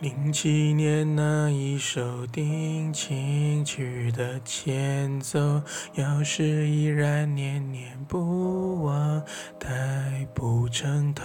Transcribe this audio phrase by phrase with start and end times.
[0.00, 5.60] 零七年那一首定情曲的前奏，
[5.94, 9.20] 要是依然念念不忘，
[9.58, 11.24] 太不成头。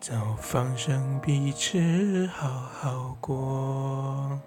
[0.00, 4.40] 早放生彼此好好过，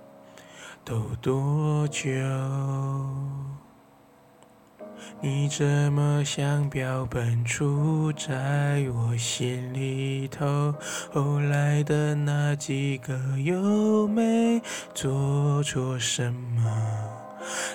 [0.84, 2.10] 都多久？
[5.22, 10.74] 你怎么像标本杵在我心里头？
[11.12, 14.62] 后来的那几个又没
[14.94, 17.03] 做错什么？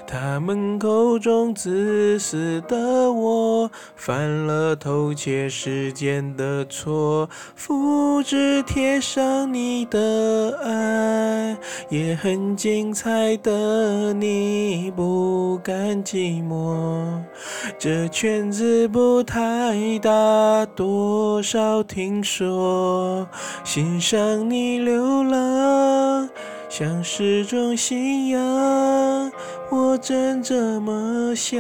[0.07, 11.57] 他们口中自私的我，犯了偷窃时间的错，复制贴上你的爱，
[11.89, 17.23] 也很精彩的你不甘寂寞。
[17.79, 23.29] 这圈子不太大，多少听说，
[23.65, 26.29] 欣赏你流浪。
[26.69, 28.39] 像是种信仰，
[29.71, 31.59] 我真这么想。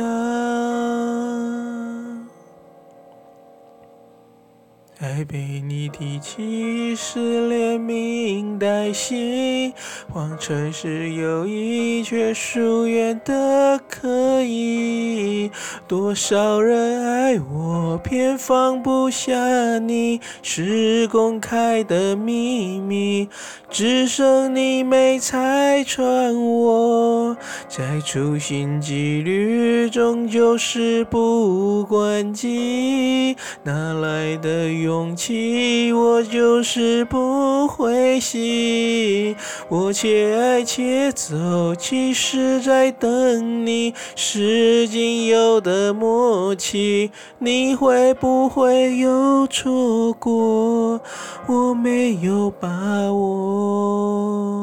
[5.09, 9.73] 再被你提起是连名带姓，
[10.13, 15.51] 谎称是友谊，却疏远的可以。
[15.87, 23.31] 多少人爱我，偏放不下你，是公开的秘密，
[23.71, 27.35] 只剩你没拆穿我。
[27.67, 34.98] 在处心积虑，终究事不关己，哪来的勇？
[34.99, 39.37] 勇气，我就是不灰心。
[39.69, 47.13] 我且爱且走，其实在等你，是仅有的默契。
[47.39, 51.01] 你会不会又错过？
[51.47, 52.69] 我没有把
[53.13, 54.58] 握。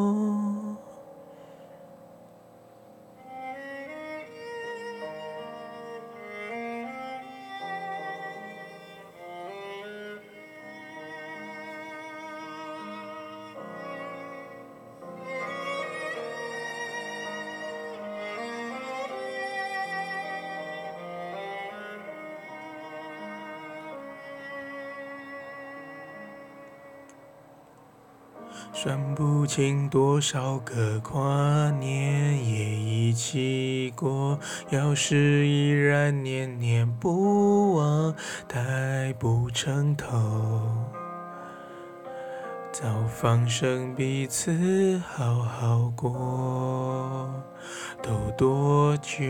[28.74, 34.38] 算不清多少个跨年夜一起过，
[34.70, 38.14] 要是依然念念不忘，
[38.48, 40.08] 太不成头。
[42.72, 47.32] 早放生彼此好好过，
[48.03, 49.24] 都多久？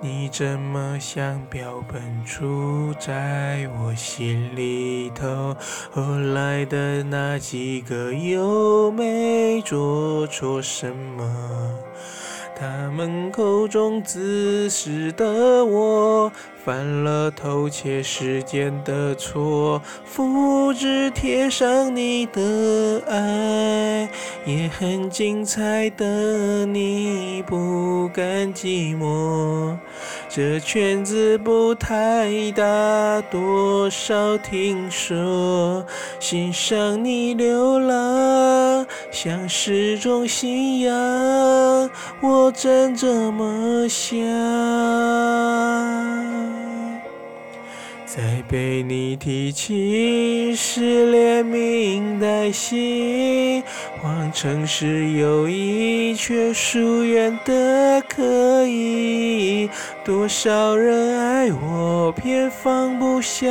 [0.00, 5.56] 你怎么像标本杵在我心里头？
[5.90, 6.02] 后
[6.34, 11.74] 来的那几个又没做错什么？
[12.60, 16.32] 他们口中自私的我，
[16.64, 24.10] 犯了偷窃时间的错，复制贴上你的爱，
[24.48, 29.76] 也很精彩的你不甘寂寞。
[30.26, 35.84] 这圈子不太大，多少听说，
[36.18, 41.90] 欣赏你流浪，像是种信仰。
[42.22, 42.48] 我。
[42.50, 44.18] 真这么想，
[48.10, 53.62] 再被你提起是连名带姓，
[54.00, 59.68] 谎称是友谊，却疏远的可以。
[60.02, 63.46] 多少人爱我，偏放不下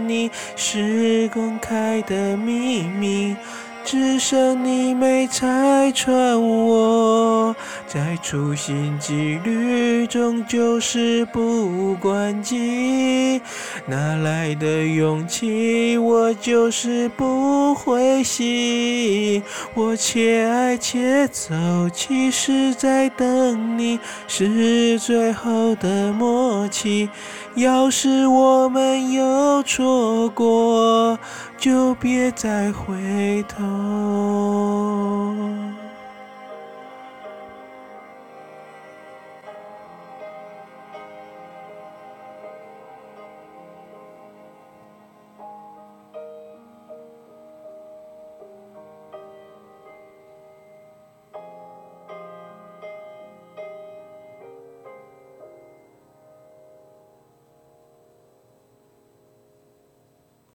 [0.00, 3.34] 你，是公开的秘密。
[3.84, 7.54] 只剩你没拆穿我，
[7.86, 13.40] 在处心积虑，终究是不关机。
[13.86, 15.98] 哪来的勇气？
[15.98, 19.42] 我就是不会醒。
[19.74, 21.54] 我且爱且走，
[21.92, 23.98] 其实在等你，
[24.28, 27.08] 是最后的默契。
[27.54, 31.18] 要是我们又错过，
[31.62, 33.62] 就别再回头。